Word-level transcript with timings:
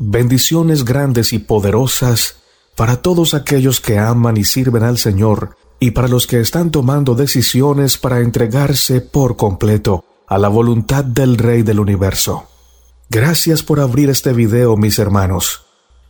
Bendiciones 0.00 0.84
grandes 0.84 1.32
y 1.32 1.40
poderosas 1.40 2.36
para 2.76 3.02
todos 3.02 3.34
aquellos 3.34 3.80
que 3.80 3.98
aman 3.98 4.36
y 4.36 4.44
sirven 4.44 4.84
al 4.84 4.96
Señor 4.96 5.56
y 5.80 5.90
para 5.90 6.06
los 6.06 6.28
que 6.28 6.38
están 6.38 6.70
tomando 6.70 7.16
decisiones 7.16 7.98
para 7.98 8.20
entregarse 8.20 9.00
por 9.00 9.36
completo 9.36 10.04
a 10.28 10.38
la 10.38 10.46
voluntad 10.46 11.04
del 11.04 11.36
Rey 11.36 11.62
del 11.62 11.80
Universo. 11.80 12.46
Gracias 13.10 13.64
por 13.64 13.80
abrir 13.80 14.08
este 14.08 14.32
video, 14.32 14.76
mis 14.76 15.00
hermanos. 15.00 15.62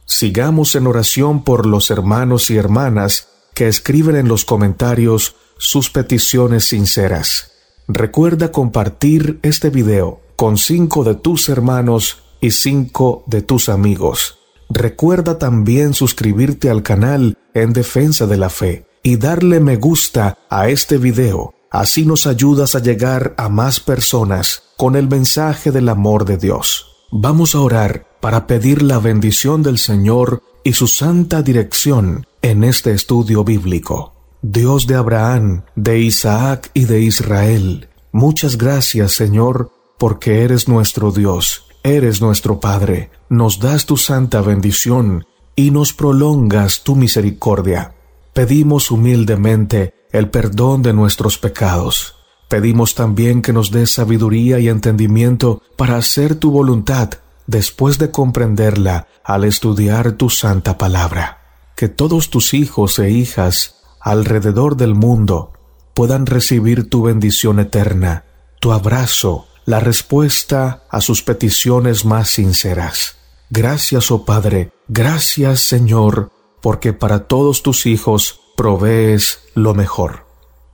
Sigamos 0.04 0.74
en 0.74 0.86
oración 0.86 1.42
por 1.42 1.64
los 1.64 1.90
hermanos 1.90 2.50
y 2.50 2.58
hermanas 2.58 3.28
que 3.54 3.68
escriben 3.68 4.16
en 4.16 4.28
los 4.28 4.44
comentarios 4.44 5.34
sus 5.56 5.88
peticiones 5.88 6.66
sinceras. 6.68 7.52
Recuerda 7.86 8.52
compartir 8.52 9.38
este 9.42 9.70
video 9.70 10.20
con 10.36 10.58
cinco 10.58 11.04
de 11.04 11.14
tus 11.14 11.48
hermanos 11.48 12.27
y 12.40 12.50
cinco 12.50 13.24
de 13.26 13.42
tus 13.42 13.68
amigos. 13.68 14.38
Recuerda 14.70 15.38
también 15.38 15.94
suscribirte 15.94 16.70
al 16.70 16.82
canal 16.82 17.38
en 17.54 17.72
defensa 17.72 18.26
de 18.26 18.36
la 18.36 18.50
fe 18.50 18.86
y 19.02 19.16
darle 19.16 19.60
me 19.60 19.76
gusta 19.76 20.38
a 20.50 20.68
este 20.68 20.98
video. 20.98 21.54
Así 21.70 22.04
nos 22.04 22.26
ayudas 22.26 22.74
a 22.74 22.80
llegar 22.80 23.34
a 23.36 23.48
más 23.48 23.80
personas 23.80 24.62
con 24.76 24.96
el 24.96 25.08
mensaje 25.08 25.70
del 25.70 25.88
amor 25.88 26.24
de 26.24 26.36
Dios. 26.36 26.86
Vamos 27.10 27.54
a 27.54 27.60
orar 27.60 28.06
para 28.20 28.46
pedir 28.46 28.82
la 28.82 28.98
bendición 28.98 29.62
del 29.62 29.78
Señor 29.78 30.42
y 30.64 30.74
su 30.74 30.86
santa 30.86 31.42
dirección 31.42 32.26
en 32.42 32.64
este 32.64 32.92
estudio 32.92 33.44
bíblico. 33.44 34.14
Dios 34.42 34.86
de 34.86 34.94
Abraham, 34.94 35.64
de 35.74 36.00
Isaac 36.00 36.70
y 36.74 36.84
de 36.84 37.00
Israel, 37.00 37.88
muchas 38.12 38.56
gracias 38.56 39.12
Señor, 39.12 39.72
porque 39.98 40.42
eres 40.42 40.68
nuestro 40.68 41.10
Dios, 41.10 41.64
eres 41.82 42.20
nuestro 42.20 42.60
Padre, 42.60 43.10
nos 43.28 43.60
das 43.60 43.86
tu 43.86 43.96
santa 43.96 44.40
bendición 44.40 45.26
y 45.56 45.70
nos 45.70 45.92
prolongas 45.92 46.82
tu 46.82 46.96
misericordia. 46.96 47.94
Pedimos 48.32 48.90
humildemente 48.90 49.94
el 50.12 50.30
perdón 50.30 50.82
de 50.82 50.92
nuestros 50.92 51.38
pecados 51.38 52.18
Pedimos 52.48 52.94
también 52.94 53.42
que 53.42 53.52
nos 53.52 53.70
des 53.70 53.90
sabiduría 53.90 54.58
y 54.58 54.68
entendimiento 54.68 55.62
para 55.76 55.96
hacer 55.96 56.34
tu 56.34 56.50
voluntad 56.50 57.10
después 57.46 57.98
de 57.98 58.10
comprenderla 58.10 59.06
al 59.22 59.44
estudiar 59.44 60.12
tu 60.12 60.30
santa 60.30 60.78
palabra. 60.78 61.38
Que 61.76 61.88
todos 61.88 62.30
tus 62.30 62.54
hijos 62.54 62.98
e 62.98 63.10
hijas 63.10 63.76
alrededor 64.00 64.76
del 64.76 64.94
mundo 64.94 65.52
puedan 65.92 66.24
recibir 66.24 66.88
tu 66.88 67.02
bendición 67.02 67.60
eterna, 67.60 68.24
tu 68.60 68.72
abrazo, 68.72 69.46
la 69.68 69.80
respuesta 69.80 70.84
a 70.88 71.02
sus 71.02 71.22
peticiones 71.22 72.06
más 72.06 72.30
sinceras. 72.30 73.18
Gracias, 73.50 74.10
oh 74.10 74.24
Padre, 74.24 74.72
gracias, 74.88 75.60
Señor, 75.60 76.32
porque 76.62 76.94
para 76.94 77.26
todos 77.26 77.62
tus 77.62 77.84
hijos 77.84 78.40
provees 78.56 79.42
lo 79.54 79.74
mejor. 79.74 80.24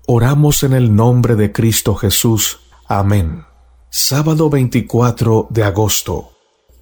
Oramos 0.06 0.62
en 0.62 0.74
el 0.74 0.94
nombre 0.94 1.34
de 1.34 1.50
Cristo 1.50 1.96
Jesús. 1.96 2.60
Amén. 2.86 3.46
Sábado 3.90 4.48
24 4.48 5.48
de 5.50 5.64
agosto. 5.64 6.30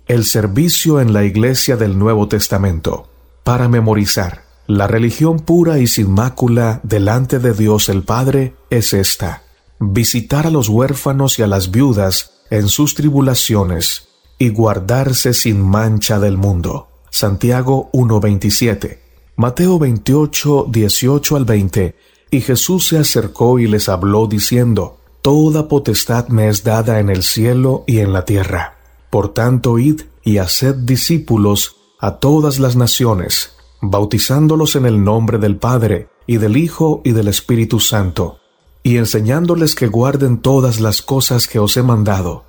El 0.07 0.27
servicio 0.27 1.01
en 1.01 1.15
la 1.15 1.25
Iglesia 1.25 1.79
del 1.79 1.99
Nuevo 1.99 2.29
Testamento. 2.29 3.09
Para 3.43 3.69
memorizar. 3.69 4.43
La 4.67 4.87
religión 4.87 5.41
pura 5.41 5.79
y 5.79 5.87
sin 5.87 6.11
mácula 6.11 6.79
delante 6.83 7.39
de 7.39 7.55
Dios 7.55 7.89
el 7.89 8.03
Padre 8.03 8.55
es 8.69 8.93
esta. 8.93 9.45
Visitar 9.85 10.47
a 10.47 10.51
los 10.51 10.69
huérfanos 10.69 11.41
y 11.41 11.43
a 11.43 11.49
las 11.49 11.73
viudas 11.73 12.45
en 12.51 12.69
sus 12.69 12.95
tribulaciones 12.95 14.07
y 14.39 14.51
guardarse 14.51 15.35
sin 15.35 15.61
mancha 15.61 16.21
del 16.21 16.37
mundo. 16.37 16.87
Santiago 17.11 17.91
1.27. 17.93 19.01
Mateo 19.35 19.81
28, 19.81 20.67
18 20.71 21.37
al 21.37 21.45
20 21.45 21.97
y 22.31 22.41
Jesús 22.43 22.87
se 22.87 22.99
acercó 22.99 23.59
y 23.59 23.67
les 23.67 23.89
habló 23.89 24.29
diciendo, 24.29 24.99
Toda 25.21 25.67
potestad 25.67 26.29
me 26.29 26.49
es 26.49 26.63
dada 26.63 27.01
en 27.01 27.11
el 27.11 27.25
cielo 27.25 27.83
y 27.89 27.99
en 27.99 28.13
la 28.13 28.25
tierra. 28.25 28.79
Por 29.11 29.35
tanto, 29.35 29.81
id 29.81 30.03
y 30.23 30.39
haced 30.39 30.77
discípulos 30.77 31.75
a 31.99 32.19
todas 32.19 32.61
las 32.61 32.77
naciones, 32.77 33.57
bautizándolos 33.81 34.77
en 34.77 34.87
el 34.87 35.03
nombre 35.03 35.39
del 35.39 35.57
Padre, 35.57 36.07
y 36.25 36.37
del 36.37 36.57
Hijo, 36.57 37.01
y 37.05 37.11
del 37.11 37.27
Espíritu 37.27 37.81
Santo, 37.81 38.39
y 38.83 38.97
enseñándoles 38.97 39.75
que 39.75 39.87
guarden 39.87 40.39
todas 40.39 40.81
las 40.81 41.03
cosas 41.03 41.47
que 41.47 41.59
os 41.59 41.77
he 41.77 41.83
mandado. 41.83 42.45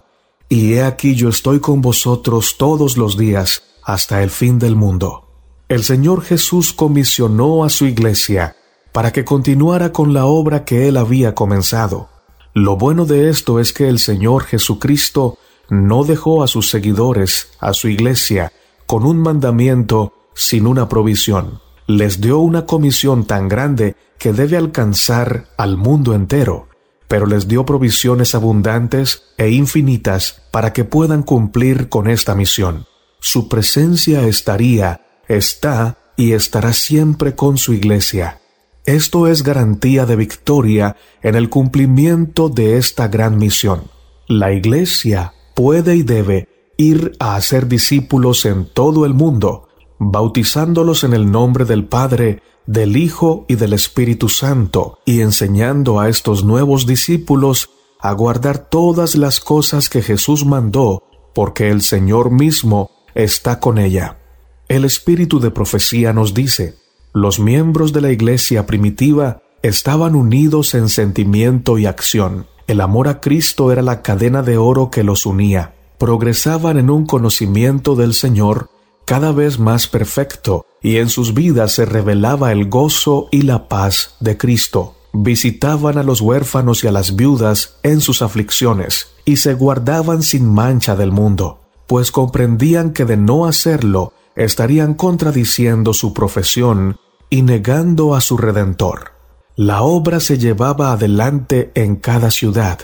Y 0.49 0.73
he 0.73 0.83
aquí 0.83 1.15
yo 1.15 1.29
estoy 1.29 1.59
con 1.59 1.81
vosotros 1.81 2.57
todos 2.57 2.97
los 2.97 3.17
días, 3.17 3.63
hasta 3.83 4.23
el 4.23 4.29
fin 4.29 4.59
del 4.59 4.75
mundo. 4.75 5.27
El 5.69 5.83
Señor 5.83 6.21
Jesús 6.21 6.73
comisionó 6.73 7.63
a 7.63 7.69
su 7.69 7.85
iglesia 7.85 8.55
para 8.91 9.11
que 9.11 9.25
continuara 9.25 9.91
con 9.91 10.13
la 10.13 10.25
obra 10.25 10.65
que 10.65 10.87
él 10.87 10.97
había 10.97 11.33
comenzado. 11.33 12.09
Lo 12.53 12.77
bueno 12.77 13.05
de 13.05 13.29
esto 13.29 13.59
es 13.59 13.73
que 13.73 13.89
el 13.89 13.97
Señor 13.97 14.43
Jesucristo 14.43 15.37
no 15.69 16.03
dejó 16.03 16.43
a 16.43 16.47
sus 16.47 16.69
seguidores, 16.69 17.49
a 17.59 17.73
su 17.73 17.87
iglesia, 17.87 18.53
con 18.85 19.05
un 19.05 19.17
mandamiento 19.17 20.13
sin 20.35 20.67
una 20.67 20.87
provisión. 20.87 21.59
Les 21.87 22.21
dio 22.21 22.39
una 22.39 22.65
comisión 22.65 23.25
tan 23.25 23.49
grande 23.49 23.95
que 24.17 24.33
debe 24.33 24.57
alcanzar 24.57 25.47
al 25.57 25.77
mundo 25.77 26.15
entero, 26.15 26.69
pero 27.07 27.25
les 27.25 27.47
dio 27.47 27.65
provisiones 27.65 28.35
abundantes 28.35 29.23
e 29.37 29.49
infinitas 29.49 30.43
para 30.51 30.73
que 30.73 30.85
puedan 30.85 31.23
cumplir 31.23 31.89
con 31.89 32.09
esta 32.09 32.35
misión. 32.35 32.85
Su 33.19 33.49
presencia 33.49 34.25
estaría, 34.27 35.01
está 35.27 35.97
y 36.15 36.33
estará 36.33 36.73
siempre 36.73 37.35
con 37.35 37.57
su 37.57 37.73
iglesia. 37.73 38.39
Esto 38.85 39.27
es 39.27 39.43
garantía 39.43 40.05
de 40.05 40.17
victoria 40.17 40.97
en 41.21 41.35
el 41.35 41.49
cumplimiento 41.49 42.49
de 42.49 42.77
esta 42.77 43.07
gran 43.07 43.37
misión. 43.37 43.83
La 44.27 44.51
Iglesia 44.51 45.33
puede 45.55 45.95
y 45.95 46.03
debe 46.03 46.49
ir 46.77 47.13
a 47.19 47.35
hacer 47.35 47.67
discípulos 47.67 48.45
en 48.45 48.65
todo 48.65 49.05
el 49.05 49.13
mundo, 49.13 49.69
bautizándolos 49.99 51.03
en 51.03 51.13
el 51.13 51.31
nombre 51.31 51.65
del 51.65 51.85
Padre, 51.85 52.41
del 52.65 52.97
Hijo 52.97 53.45
y 53.47 53.55
del 53.55 53.73
Espíritu 53.73 54.29
Santo, 54.29 54.99
y 55.05 55.21
enseñando 55.21 55.99
a 55.99 56.09
estos 56.09 56.43
nuevos 56.43 56.85
discípulos 56.85 57.69
a 57.99 58.11
guardar 58.13 58.69
todas 58.69 59.15
las 59.15 59.39
cosas 59.39 59.89
que 59.89 60.01
Jesús 60.01 60.45
mandó, 60.45 61.03
porque 61.33 61.69
el 61.69 61.81
Señor 61.81 62.31
mismo 62.31 62.91
está 63.15 63.59
con 63.59 63.77
ella. 63.77 64.19
El 64.67 64.85
Espíritu 64.85 65.39
de 65.39 65.51
profecía 65.51 66.13
nos 66.13 66.33
dice, 66.33 66.75
los 67.13 67.39
miembros 67.39 67.93
de 67.93 68.01
la 68.01 68.11
iglesia 68.11 68.65
primitiva 68.65 69.41
estaban 69.61 70.15
unidos 70.15 70.73
en 70.73 70.89
sentimiento 70.89 71.77
y 71.77 71.85
acción. 71.85 72.47
El 72.67 72.81
amor 72.81 73.07
a 73.07 73.21
Cristo 73.21 73.71
era 73.71 73.81
la 73.81 74.01
cadena 74.01 74.41
de 74.41 74.57
oro 74.57 74.89
que 74.89 75.03
los 75.03 75.25
unía. 75.25 75.75
Progresaban 75.97 76.77
en 76.77 76.89
un 76.89 77.05
conocimiento 77.05 77.95
del 77.95 78.13
Señor 78.13 78.69
cada 79.05 79.31
vez 79.31 79.59
más 79.59 79.87
perfecto, 79.87 80.65
y 80.81 80.97
en 80.97 81.09
sus 81.09 81.33
vidas 81.33 81.73
se 81.73 81.85
revelaba 81.85 82.51
el 82.51 82.69
gozo 82.69 83.27
y 83.31 83.43
la 83.43 83.67
paz 83.67 84.15
de 84.19 84.37
Cristo. 84.37 84.95
Visitaban 85.13 85.97
a 85.97 86.03
los 86.03 86.21
huérfanos 86.21 86.83
y 86.83 86.87
a 86.87 86.91
las 86.91 87.15
viudas 87.15 87.75
en 87.83 88.01
sus 88.01 88.21
aflicciones, 88.21 89.09
y 89.25 89.37
se 89.37 89.53
guardaban 89.53 90.23
sin 90.23 90.51
mancha 90.51 90.95
del 90.95 91.11
mundo, 91.11 91.59
pues 91.87 92.11
comprendían 92.11 92.93
que 92.93 93.05
de 93.05 93.17
no 93.17 93.45
hacerlo 93.45 94.13
estarían 94.35 94.95
contradiciendo 94.95 95.93
su 95.93 96.13
profesión 96.13 96.97
y 97.29 97.43
negando 97.43 98.15
a 98.15 98.21
su 98.21 98.37
Redentor. 98.37 99.11
La 99.55 99.83
obra 99.83 100.19
se 100.19 100.39
llevaba 100.39 100.91
adelante 100.91 101.71
en 101.75 101.95
cada 101.95 102.31
ciudad, 102.31 102.79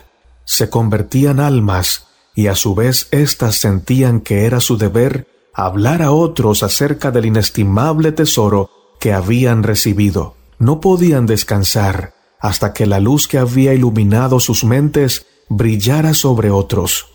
se 0.45 0.69
convertían 0.69 1.39
almas, 1.39 2.07
y 2.35 2.47
a 2.47 2.55
su 2.55 2.75
vez 2.75 3.07
éstas 3.11 3.55
sentían 3.55 4.21
que 4.21 4.45
era 4.45 4.59
su 4.59 4.77
deber 4.77 5.27
hablar 5.53 6.01
a 6.01 6.11
otros 6.11 6.63
acerca 6.63 7.11
del 7.11 7.25
inestimable 7.25 8.11
tesoro 8.11 8.69
que 8.99 9.13
habían 9.13 9.63
recibido. 9.63 10.35
No 10.57 10.81
podían 10.81 11.25
descansar 11.25 12.13
hasta 12.39 12.73
que 12.73 12.85
la 12.85 12.99
luz 12.99 13.27
que 13.27 13.37
había 13.37 13.73
iluminado 13.73 14.39
sus 14.39 14.63
mentes 14.63 15.25
brillara 15.49 16.13
sobre 16.13 16.51
otros. 16.51 17.07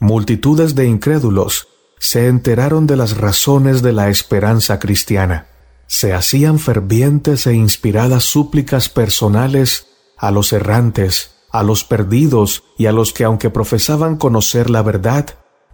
Multitudes 0.00 0.74
de 0.74 0.86
incrédulos 0.86 1.68
se 1.98 2.26
enteraron 2.26 2.86
de 2.86 2.96
las 2.96 3.16
razones 3.16 3.82
de 3.82 3.92
la 3.92 4.08
esperanza 4.08 4.80
cristiana. 4.80 5.46
Se 5.86 6.12
hacían 6.12 6.58
fervientes 6.58 7.46
e 7.46 7.54
inspiradas 7.54 8.24
súplicas 8.24 8.88
personales 8.88 9.86
a 10.16 10.30
los 10.30 10.52
errantes, 10.52 11.34
a 11.52 11.62
los 11.62 11.84
perdidos 11.84 12.64
y 12.78 12.86
a 12.86 12.92
los 12.92 13.12
que 13.12 13.24
aunque 13.24 13.50
profesaban 13.50 14.16
conocer 14.16 14.70
la 14.70 14.82
verdad, 14.82 15.26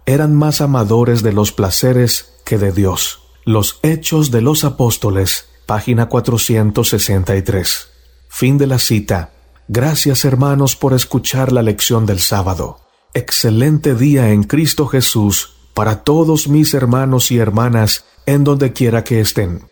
eran 0.09 0.35
más 0.35 0.59
amadores 0.59 1.21
de 1.21 1.33
los 1.33 1.51
placeres 1.51 2.33
que 2.43 2.57
de 2.57 2.71
Dios. 2.71 3.19
Los 3.45 3.79
Hechos 3.83 4.31
de 4.31 4.41
los 4.41 4.63
Apóstoles, 4.63 5.45
página 5.67 6.09
463. 6.09 7.87
Fin 8.27 8.57
de 8.57 8.65
la 8.65 8.79
cita. 8.79 9.33
Gracias 9.67 10.25
hermanos 10.25 10.75
por 10.75 10.93
escuchar 10.93 11.51
la 11.51 11.61
lección 11.61 12.07
del 12.07 12.19
sábado. 12.19 12.79
Excelente 13.13 13.93
día 13.93 14.31
en 14.31 14.41
Cristo 14.41 14.87
Jesús 14.87 15.53
para 15.75 16.03
todos 16.03 16.47
mis 16.47 16.73
hermanos 16.73 17.31
y 17.31 17.37
hermanas 17.37 18.05
en 18.25 18.43
donde 18.43 18.73
quiera 18.73 19.03
que 19.03 19.19
estén. 19.19 19.68